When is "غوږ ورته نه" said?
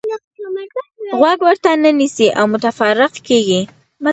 1.19-1.91